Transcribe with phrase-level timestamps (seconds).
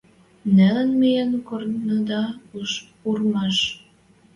[0.55, 2.23] Нӓлӹн миэн корныда
[3.09, 3.57] урмаш.